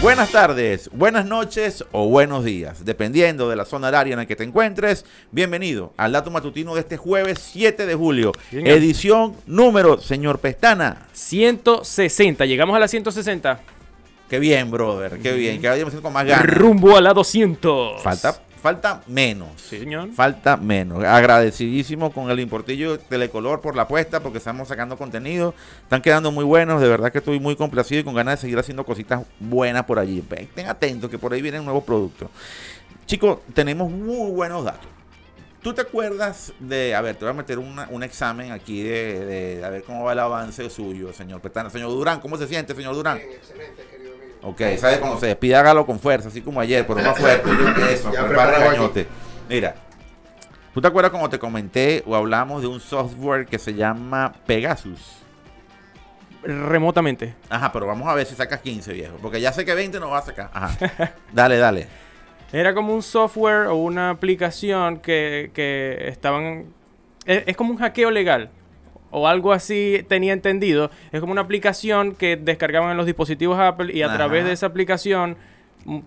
[0.00, 4.36] Buenas tardes, buenas noches o buenos días, dependiendo de la zona horaria en la que
[4.36, 5.04] te encuentres.
[5.32, 11.08] Bienvenido al dato matutino de este jueves 7 de julio, edición número, señor Pestana.
[11.14, 13.60] 160, llegamos a la 160.
[14.30, 16.46] Qué bien, brother, qué bien, que vayamos con más ganas.
[16.46, 18.00] Rumbo a la 200.
[18.00, 19.48] Falta, falta menos.
[19.60, 20.10] Sí, señor.
[20.12, 21.02] Falta menos.
[21.04, 25.54] Agradecidísimo con el importillo Telecolor por la apuesta, porque estamos sacando contenido.
[25.82, 26.80] Están quedando muy buenos.
[26.80, 29.98] De verdad que estoy muy complacido y con ganas de seguir haciendo cositas buenas por
[29.98, 30.22] allí.
[30.30, 32.28] Estén atentos que por ahí vienen nuevos productos.
[33.06, 34.86] Chicos, tenemos muy buenos datos.
[35.62, 39.24] ¿Tú te acuerdas de, a ver, te voy a meter una- un examen aquí de,
[39.26, 41.68] de- a ver cómo va el avance suyo, señor Petana.
[41.68, 43.18] Señor Durán, ¿cómo se siente, señor Durán?
[43.18, 44.12] Bien, excelente, querido.
[44.42, 44.98] Ok, ¿sabes?
[44.98, 47.50] Cuando se despide, hágalo con fuerza, así como ayer, pero más fuerte.
[47.92, 48.76] Eso, prepara aquí.
[48.76, 49.06] gañote.
[49.48, 49.74] Mira,
[50.72, 55.16] ¿tú te acuerdas cuando te comenté o hablamos de un software que se llama Pegasus?
[56.42, 57.34] Remotamente.
[57.50, 59.16] Ajá, pero vamos a ver si sacas 15, viejo.
[59.20, 60.50] Porque ya sé que 20 no va a sacar.
[60.52, 61.14] Ajá.
[61.32, 61.88] Dale, dale.
[62.52, 66.66] Era como un software o una aplicación que, que estaban...
[67.26, 68.50] Es, es como un hackeo legal.
[69.10, 70.90] O algo así tenía entendido.
[71.12, 74.16] Es como una aplicación que descargaban en los dispositivos Apple y a Ajá.
[74.16, 75.36] través de esa aplicación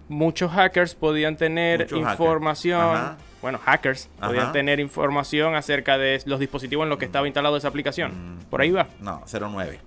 [0.07, 3.17] muchos hackers podían tener Muchos información.
[3.41, 7.69] Bueno, hackers podían tener información acerca de los dispositivos en los que estaba instalado esa
[7.69, 8.35] aplicación.
[8.35, 8.39] Mm.
[8.45, 8.87] Por ahí va.
[8.99, 9.79] No, 09.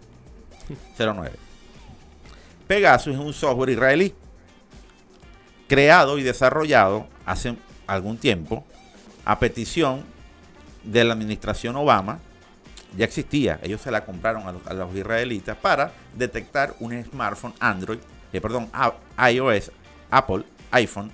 [0.98, 1.30] 09.
[2.66, 4.12] Pegasus es un software israelí
[5.68, 7.54] creado y desarrollado hace
[7.86, 8.64] algún tiempo
[9.24, 10.02] a petición
[10.82, 12.18] de la administración Obama.
[12.96, 17.98] Ya existía, ellos se la compraron a los, israelitas para detectar un smartphone Android,
[18.32, 18.70] eh, perdón,
[19.18, 19.72] iOS,
[20.10, 21.10] Apple, iPhone,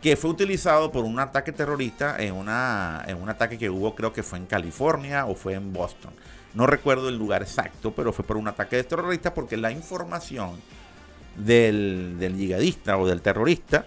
[0.00, 4.12] que fue utilizado por un ataque terrorista en, una, en un ataque que hubo, creo
[4.12, 6.12] que fue en California o fue en Boston.
[6.54, 10.58] No recuerdo el lugar exacto, pero fue por un ataque terrorista porque la información
[11.36, 13.86] del, del yihadista o del terrorista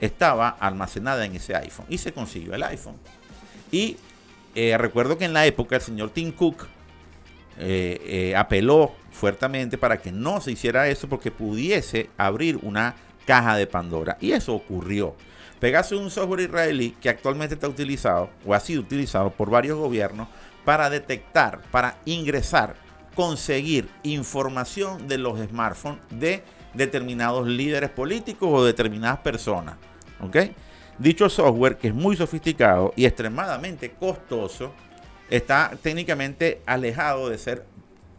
[0.00, 2.96] estaba almacenada en ese iPhone y se consiguió el iPhone.
[3.70, 3.96] Y
[4.54, 6.66] eh, recuerdo que en la época el señor Tim Cook
[7.58, 12.94] eh, eh, apeló fuertemente para que no se hiciera eso porque pudiese abrir una
[13.26, 14.16] caja de Pandora.
[14.20, 15.14] Y eso ocurrió.
[15.60, 19.78] Pegasus es un software israelí que actualmente está utilizado o ha sido utilizado por varios
[19.78, 20.28] gobiernos
[20.64, 22.74] para detectar, para ingresar,
[23.14, 26.42] conseguir información de los smartphones de
[26.74, 29.76] determinados líderes políticos o determinadas personas.
[30.20, 30.36] ¿Ok?
[31.02, 34.72] Dicho software, que es muy sofisticado y extremadamente costoso,
[35.28, 37.66] está técnicamente alejado de ser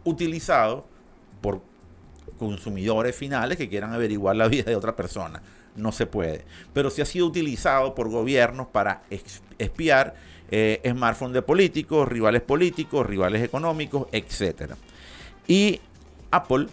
[0.04, 0.86] utilizado
[1.40, 1.62] por
[2.38, 5.40] consumidores finales que quieran averiguar la vida de otra persona.
[5.76, 6.44] No se puede.
[6.74, 9.04] Pero sí ha sido utilizado por gobiernos para
[9.58, 10.14] espiar
[10.50, 14.74] eh, smartphones de políticos, rivales políticos, rivales económicos, etc.
[15.48, 15.80] Y
[16.30, 16.66] Apple,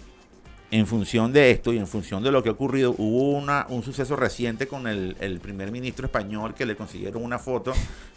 [0.72, 3.84] en función de esto y en función de lo que ha ocurrido, hubo una, un
[3.84, 7.74] suceso reciente con el, primer ministro español que le consiguieron una foto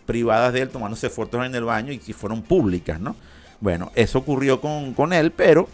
[0.07, 3.17] privadas de él tomándose fotos en el baño y que fueron públicas, ¿no?
[3.61, 5.69] Bueno, eso ocurrió con, con él, pero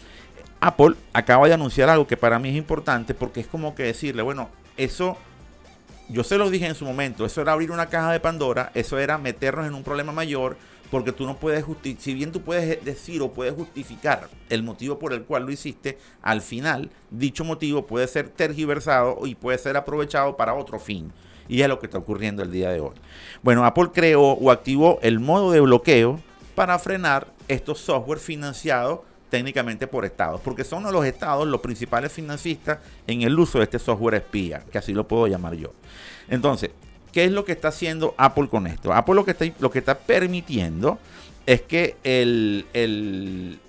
[0.59, 4.23] Apple acaba de anunciar algo que para mí es importante porque es como que decirle,
[4.23, 5.17] bueno, eso,
[6.09, 8.97] yo se lo dije en su momento, eso era abrir una caja de Pandora, eso
[8.97, 10.57] era meternos en un problema mayor
[10.91, 14.99] porque tú no puedes justificar, si bien tú puedes decir o puedes justificar el motivo
[14.99, 19.77] por el cual lo hiciste, al final dicho motivo puede ser tergiversado y puede ser
[19.77, 21.11] aprovechado para otro fin.
[21.47, 22.95] Y es lo que está ocurriendo el día de hoy.
[23.41, 26.19] Bueno, Apple creó o activó el modo de bloqueo
[26.55, 28.99] para frenar estos software financiados
[29.29, 33.79] técnicamente por estados, porque son los estados los principales financistas en el uso de este
[33.79, 35.73] software espía, que así lo puedo llamar yo.
[36.29, 36.71] Entonces,
[37.11, 38.93] ¿qué es lo que está haciendo Apple con esto?
[38.93, 40.99] Apple lo que está, permitiendo
[41.45, 43.59] es que el, el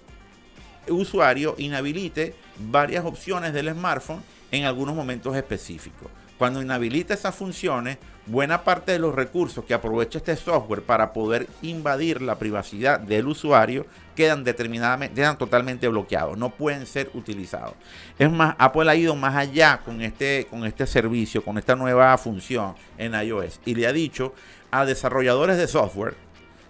[0.89, 6.11] usuario inhabilite varias opciones del smartphone en algunos momentos específicos.
[6.43, 11.47] Cuando inhabilita esas funciones, buena parte de los recursos que aprovecha este software para poder
[11.63, 13.87] invadir la privacidad del usuario
[14.17, 17.75] quedan determinadamente, quedan totalmente bloqueados, no pueden ser utilizados.
[18.19, 22.19] Es más, Apple ha ido más allá con este, con este servicio, con esta nueva
[22.19, 24.35] función en iOS y le ha dicho
[24.73, 26.17] a desarrolladores de software,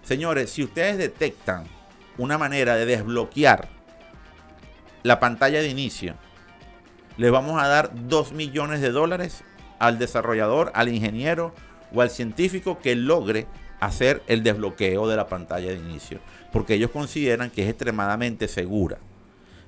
[0.03, 1.63] señores, si ustedes detectan
[2.19, 3.69] una manera de desbloquear
[5.01, 6.13] la pantalla de inicio,
[7.17, 9.43] les vamos a dar 2 millones de dólares
[9.83, 11.53] al desarrollador, al ingeniero
[11.93, 13.47] o al científico que logre
[13.81, 16.19] hacer el desbloqueo de la pantalla de inicio,
[16.53, 18.97] porque ellos consideran que es extremadamente segura.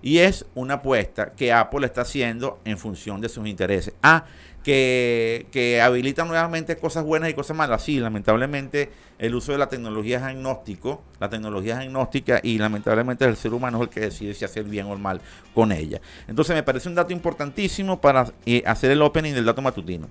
[0.01, 3.93] Y es una apuesta que Apple está haciendo en función de sus intereses.
[4.01, 4.25] Ah,
[4.65, 7.83] que, que habilita nuevamente cosas buenas y cosas malas.
[7.83, 8.89] Sí, lamentablemente
[9.19, 13.53] el uso de la tecnología es agnóstico, la tecnología es agnóstica y lamentablemente el ser
[13.53, 15.21] humano es el que decide si hacer bien o mal
[15.53, 16.01] con ella.
[16.27, 20.07] Entonces me parece un dato importantísimo para eh, hacer el opening del dato matutino.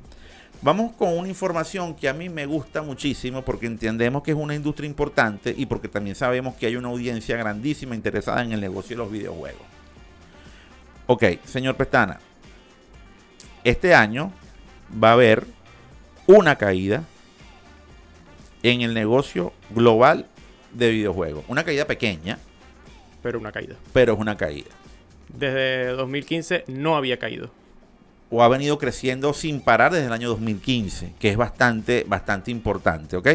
[0.63, 4.55] Vamos con una información que a mí me gusta muchísimo porque entendemos que es una
[4.55, 8.97] industria importante y porque también sabemos que hay una audiencia grandísima interesada en el negocio
[8.97, 9.63] de los videojuegos.
[11.09, 12.21] Ok, señor Pestana,
[13.65, 14.33] este año
[14.93, 15.45] va a haber
[16.27, 17.05] una caída
[18.63, 20.27] en el negocio global
[20.73, 21.45] de videojuegos.
[21.49, 22.39] Una caída pequeña.
[23.23, 23.77] Pero una caída.
[23.93, 24.71] Pero es una caída.
[25.29, 27.51] Desde 2015 no había caído.
[28.31, 33.17] O ha venido creciendo sin parar desde el año 2015, que es bastante, bastante importante,
[33.17, 33.29] ¿ok?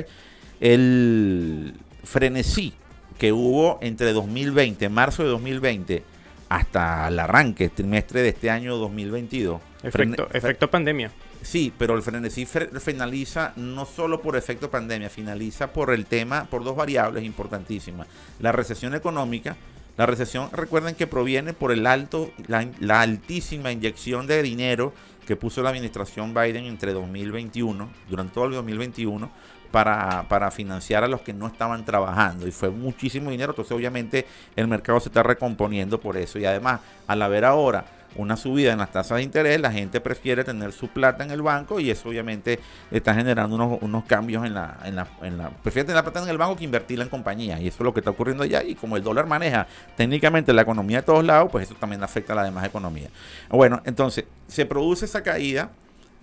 [0.60, 1.74] El
[2.04, 2.74] frenesí
[3.18, 6.04] que hubo entre 2020, marzo de finaliza
[6.50, 9.62] hasta el arranque trimestre de este año 2022.
[9.84, 11.12] Efecto, efecto pandemia.
[11.42, 16.64] Sí, pero el frenesí finaliza no solo por efecto pandemia, finaliza por el tema, por
[16.64, 18.08] dos variables importantísimas.
[18.40, 19.56] La recesión económica.
[19.98, 24.94] La recesión, recuerden que proviene por el alto, la, altísima inyección de dinero
[25.28, 29.30] que puso la administración Biden entre 2021, durante todo el 2021,
[29.72, 32.48] para, para, financiar a los que no estaban trabajando.
[32.48, 33.52] Y fue muchísimo dinero.
[33.52, 34.26] Entonces, obviamente,
[34.56, 36.40] el mercado se está recomponiendo por eso.
[36.40, 40.44] Y además, al haber ahora una subida en las tasas de interés, la gente prefiere
[40.44, 42.60] tener su plata en el banco y eso obviamente
[42.92, 45.50] está generando unos, cambios en la, en la, en la...
[45.50, 47.94] Prefiere tener la plata en el banco que invertirla en compañía y eso es lo
[47.94, 51.50] que está ocurriendo allá y como el dólar maneja técnicamente la economía de todos lados,
[51.52, 53.10] pues eso también afecta a la demás economía.
[53.50, 55.70] Bueno, entonces se produce esa caída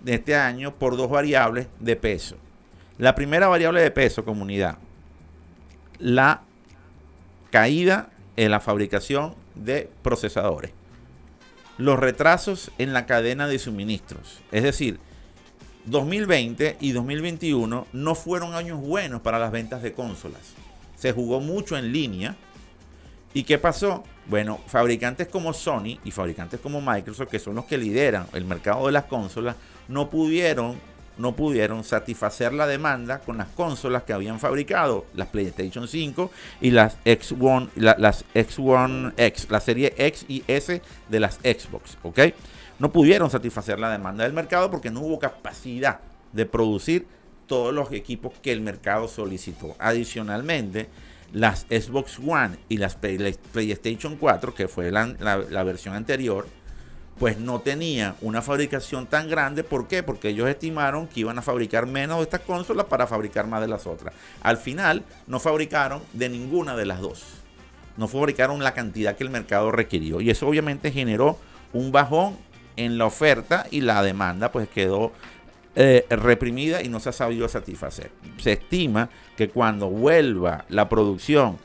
[0.03, 2.35] de este año por dos variables de peso.
[2.97, 4.77] La primera variable de peso, comunidad,
[5.99, 6.41] la
[7.49, 10.76] caída en la fabricación de procesadores
[11.77, 14.39] los retrasos en la cadena de suministros.
[14.51, 14.99] Es decir,
[15.85, 20.53] 2020 y 2021 no fueron años buenos para las ventas de consolas.
[20.97, 22.35] Se jugó mucho en línea.
[23.33, 24.03] ¿Y qué pasó?
[24.25, 28.87] Bueno, fabricantes como Sony y fabricantes como Microsoft, que son los que lideran el mercado
[28.87, 29.55] de las consolas,
[29.87, 30.79] no pudieron
[31.17, 36.31] no pudieron satisfacer la demanda con las consolas que habían fabricado, las PlayStation 5
[36.61, 42.19] y las X1, las X1 X, la serie X y S de las Xbox, ¿ok?
[42.79, 45.99] No pudieron satisfacer la demanda del mercado porque no hubo capacidad
[46.31, 47.07] de producir
[47.47, 49.75] todos los equipos que el mercado solicitó.
[49.79, 50.89] Adicionalmente,
[51.33, 56.45] las Xbox One y las PlayStation 4, que fue la, la versión anterior,
[57.19, 59.63] pues no tenía una fabricación tan grande.
[59.63, 60.03] ¿Por qué?
[60.03, 63.67] Porque ellos estimaron que iban a fabricar menos de estas consolas para fabricar más de
[63.67, 64.13] las otras.
[64.41, 67.23] Al final no fabricaron de ninguna de las dos.
[67.97, 70.21] No fabricaron la cantidad que el mercado requirió.
[70.21, 71.39] Y eso obviamente generó
[71.73, 72.37] un bajón
[72.75, 75.11] en la oferta y la demanda pues quedó
[75.75, 78.11] eh, reprimida y no se ha sabido satisfacer.
[78.37, 81.57] Se estima que cuando vuelva la producción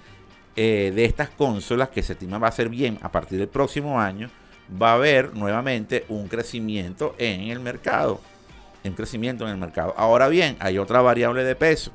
[0.56, 4.00] eh, de estas consolas, que se estima va a ser bien a partir del próximo
[4.00, 4.30] año,
[4.70, 8.20] va a haber nuevamente un crecimiento en el mercado.
[8.84, 9.94] Un crecimiento en el mercado.
[9.96, 11.92] Ahora bien, hay otra variable de peso.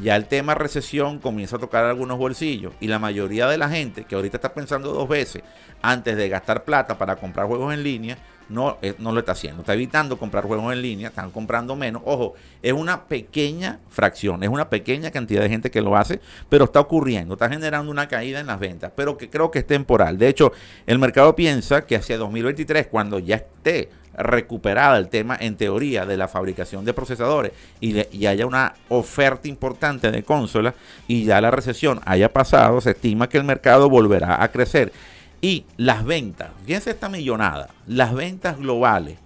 [0.00, 4.04] Ya el tema recesión comienza a tocar algunos bolsillos y la mayoría de la gente
[4.04, 5.42] que ahorita está pensando dos veces
[5.82, 8.16] antes de gastar plata para comprar juegos en línea,
[8.50, 9.62] no, eh, no lo está haciendo.
[9.62, 12.02] Está evitando comprar juegos en línea, están comprando menos.
[12.04, 16.64] Ojo, es una pequeña fracción, es una pequeña cantidad de gente que lo hace, pero
[16.64, 20.18] está ocurriendo, está generando una caída en las ventas, pero que creo que es temporal.
[20.18, 20.52] De hecho,
[20.86, 26.16] el mercado piensa que hacia 2023, cuando ya esté recuperada el tema en teoría de
[26.16, 30.74] la fabricación de procesadores y, y, haya una oferta importante de consolas
[31.06, 34.92] y ya la recesión haya pasado, se estima que el mercado volverá a crecer.
[35.40, 39.18] Y las ventas, fíjense esta millonada, las ventas globales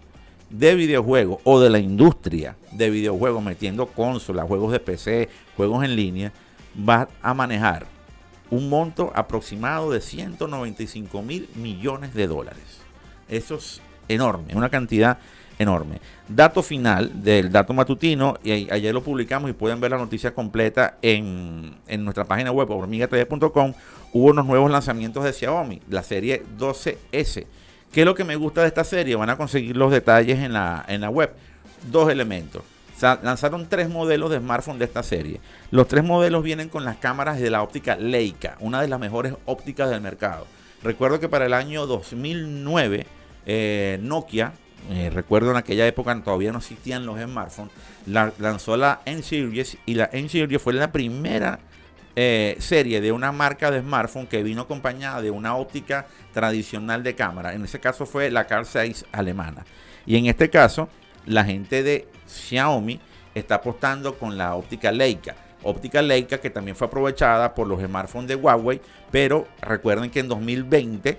[0.49, 5.97] de videojuegos o de la industria de videojuegos, metiendo consolas, juegos de PC, juegos en
[5.97, 6.33] línea,
[6.89, 7.87] va a manejar
[8.51, 12.81] un monto aproximado de 195 mil millones de dólares.
[13.29, 15.19] Eso es enorme, una cantidad
[15.59, 16.01] enorme.
[16.29, 20.99] Dato final del dato matutino, y ayer lo publicamos y pueden ver la noticia completa
[21.03, 23.75] en, en nuestra página web hormigatv.com
[24.15, 27.47] hubo unos nuevos lanzamientos de Xiaomi, la serie 12S.
[27.93, 29.17] ¿Qué es lo que me gusta de esta serie?
[29.17, 31.33] Van a conseguir los detalles en la, en la web.
[31.91, 32.63] Dos elementos.
[33.23, 35.41] lanzaron tres modelos de smartphone de esta serie.
[35.71, 39.35] Los tres modelos vienen con las cámaras de la óptica Leica, una de las mejores
[39.47, 40.47] ópticas del mercado.
[40.83, 43.07] Recuerdo que para el año 2009
[43.47, 44.53] eh, Nokia,
[44.91, 47.73] eh, recuerdo en aquella época todavía no existían los smartphones,
[48.07, 51.59] lanzó la N-Series y la N-Series fue la primera
[52.17, 57.15] eh, serie de una marca de smartphone que vino acompañada de una óptica tradicional de
[57.15, 57.55] cámara.
[57.55, 59.65] En ese caso fue la Carl 6 alemana.
[60.07, 60.89] Y en este caso,
[61.27, 63.01] la gente de Xiaomi
[63.35, 65.35] está apostando con la óptica Leica.
[65.63, 70.29] Óptica Leica que también fue aprovechada por los smartphones de Huawei, pero recuerden que en
[70.29, 71.19] 2020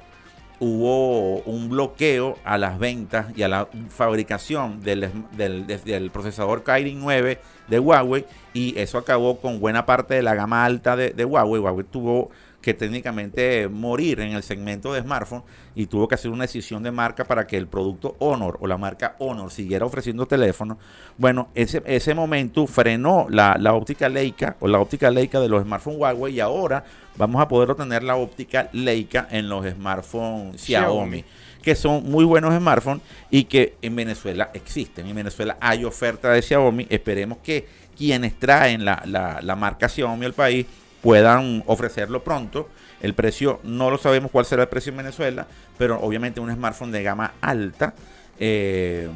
[0.60, 7.40] hubo un bloqueo a las ventas y a la fabricación del, del, procesador Kirin 9
[7.68, 11.62] de Huawei y eso acabó con buena parte de la gama alta de, de Huawei.
[11.62, 12.32] Huawei tuvo
[12.66, 15.44] que técnicamente morir en el segmento de smartphone
[15.76, 18.76] y tuvo que hacer una decisión de marca para que el producto Honor o la
[18.76, 20.80] marca Honor siguiera ofreciendo teléfonos.
[21.16, 26.00] Bueno, ese, ese momento frenó la, óptica Leica o la óptica Leica de los smartphones
[26.00, 26.84] Huawei y ahora
[27.16, 31.24] vamos a poder obtener la óptica Leica en los smartphones Xiaomi.
[31.62, 35.06] que son muy buenos smartphones y que en Venezuela existen.
[35.06, 36.88] En Venezuela hay oferta de Xiaomi.
[36.90, 40.66] Esperemos que quienes traen la, la, la marca Xiaomi al país
[41.06, 42.68] puedan ofrecerlo pronto.
[43.00, 45.46] El precio, no lo sabemos cuál será el precio en Venezuela,
[45.78, 47.94] pero obviamente un smartphone de gama alta.
[48.40, 49.08] Eh,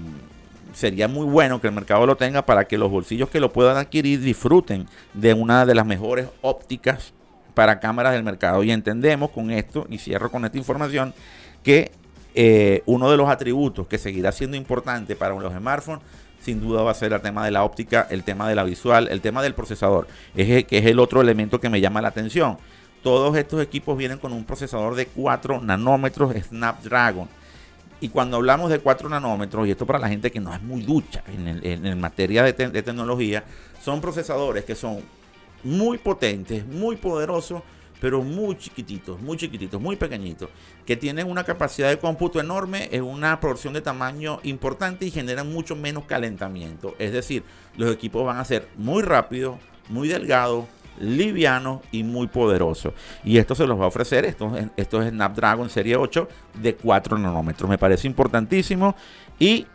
[0.72, 3.76] sería muy bueno que el mercado lo tenga para que los bolsillos que lo puedan
[3.76, 7.12] adquirir disfruten de una de las mejores ópticas
[7.56, 8.64] para cámaras del mercado.
[8.64, 11.16] Y entendemos con esto, y cierro con esta información,
[11.64, 11.92] que
[12.36, 16.04] eh, uno de los atributos que seguirá siendo importante para los smartphones
[16.42, 19.08] sin duda va a ser el tema de la óptica, el tema de la visual,
[19.10, 22.58] el tema del procesador, es, que es el otro elemento que me llama la atención.
[23.04, 27.30] Todos estos equipos vienen con un procesador de 4 nanómetros Snapdragon.
[28.02, 30.82] Y cuando hablamos de 4 nanómetros, y esto para la gente que no es muy
[30.82, 33.44] ducha en, materia de, de tecnología,
[33.82, 35.02] son procesadores que son
[35.64, 37.62] muy potentes, muy poderosos,
[38.00, 40.50] pero muy chiquititos, muy chiquititos, muy pequeñitos,
[40.86, 45.52] que tienen una capacidad de cómputo enorme en una proporción de tamaño importante y generan
[45.52, 46.96] mucho menos calentamiento.
[47.00, 47.44] Es decir,
[47.78, 49.58] los equipos van a ser muy rápidos,
[49.90, 50.66] muy delgados,
[51.00, 52.94] livianos y muy poderosos.
[53.24, 57.18] Y esto se los va a ofrecer, esto, esto es Snapdragon Serie 8 de 4
[57.18, 57.70] nanómetros.
[57.70, 58.96] Me parece importantísimo.
[59.40, 59.66] Y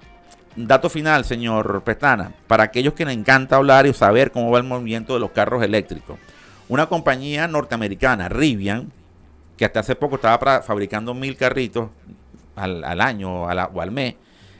[0.56, 4.64] dato final, señor Pestana, para aquellos que les encanta hablar y saber cómo va el
[4.64, 6.18] movimiento de los carros eléctricos.
[6.68, 8.90] Una compañía norteamericana, Rivian,
[9.56, 11.90] que hasta hace poco estaba fabricando mil carritos
[12.56, 14.14] al, año o al mes,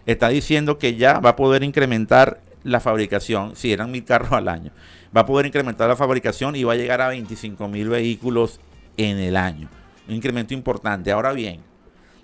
[0.06, 4.48] está diciendo que ya va a poder incrementar la fabricación, si eran mil carros al
[4.48, 4.72] año,
[5.16, 8.60] va a poder incrementar la fabricación y va a llegar a 25 mil vehículos
[8.96, 9.68] en el año.
[10.08, 11.12] Un incremento importante.
[11.12, 11.60] Ahora bien,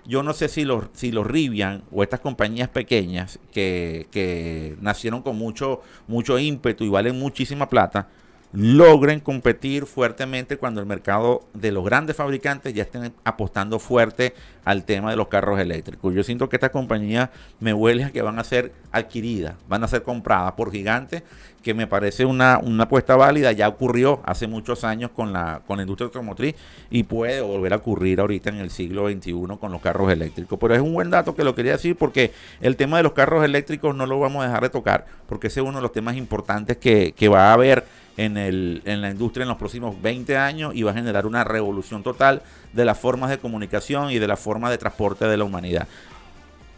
[0.05, 5.21] yo no sé si los, si los Rivian o estas compañías pequeñas que, que nacieron
[5.21, 8.09] con mucho, mucho ímpetu y valen muchísima plata,
[8.53, 14.33] logren competir fuertemente cuando el mercado de los grandes fabricantes ya estén apostando fuerte
[14.65, 16.13] al tema de los carros eléctricos.
[16.13, 17.29] Yo siento que estas compañías
[17.59, 21.23] me huele a que van a ser adquiridas, van a ser compradas por gigantes,
[21.63, 23.51] que me parece una, una apuesta válida.
[23.51, 26.55] Ya ocurrió hace muchos años con la, con la industria automotriz
[26.89, 30.59] y puede volver a ocurrir ahorita en el siglo XXI con los carros eléctricos.
[30.59, 33.45] Pero es un buen dato que lo quería decir porque el tema de los carros
[33.45, 36.15] eléctricos no lo vamos a dejar de tocar, porque ese es uno de los temas
[36.15, 37.85] importantes que, que va a haber
[38.17, 41.43] en, el, en la industria en los próximos 20 años y va a generar una
[41.43, 42.41] revolución total
[42.73, 45.87] de las formas de comunicación y de la forma de transporte de la humanidad.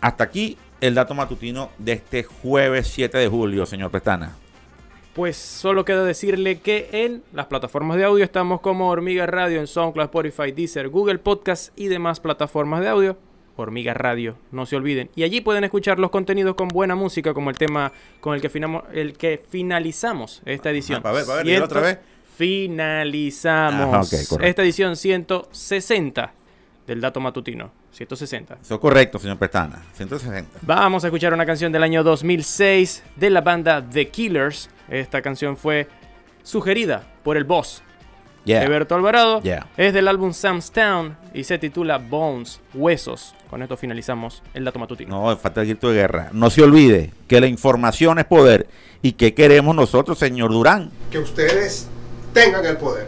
[0.01, 4.35] Hasta aquí el dato matutino de este jueves 7 de julio, señor Pestana.
[5.13, 9.67] Pues solo queda decirle que en las plataformas de audio estamos como Hormiga Radio en
[9.67, 13.17] SoundCloud, Spotify, Deezer, Google Podcast y demás plataformas de audio.
[13.55, 15.09] Hormiga Radio, no se olviden.
[15.15, 18.49] Y allí pueden escuchar los contenidos con buena música, como el tema con el que,
[18.93, 21.01] el que finalizamos esta edición.
[21.05, 21.99] a ver, a ver, otra vez.
[22.35, 26.33] Finalizamos esta edición 160
[26.87, 27.71] del dato matutino.
[27.91, 28.57] 160.
[28.59, 29.83] Eso es correcto, señor Pestana.
[29.93, 30.59] 160.
[30.63, 34.69] Vamos a escuchar una canción del año 2006 de la banda The Killers.
[34.89, 35.87] Esta canción fue
[36.41, 37.83] sugerida por el boss
[38.45, 38.61] yeah.
[38.61, 39.41] Alvarado.
[39.77, 43.35] Es del álbum Sam's Town y se titula Bones, Huesos.
[43.49, 45.29] Con esto finalizamos el dato matutino.
[45.29, 46.29] No, falta el grito de guerra.
[46.31, 48.67] No se olvide que la información es poder.
[49.01, 50.89] ¿Y que queremos nosotros, señor Durán?
[51.11, 51.87] Que ustedes
[52.33, 53.07] tengan el poder.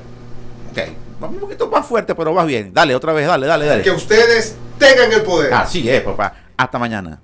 [0.72, 0.80] Ok,
[1.20, 2.74] vamos un poquito más fuerte, pero vas bien.
[2.74, 3.82] Dale, otra vez, dale, dale, dale.
[3.82, 5.54] Que ustedes tengan el poder.
[5.54, 6.36] Así es, papá.
[6.58, 7.20] Hasta mañana.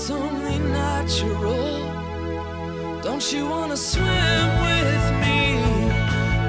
[0.00, 1.78] it's only natural.
[3.02, 5.60] Don't you wanna swim with me?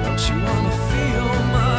[0.04, 1.71] Don't you wanna feel my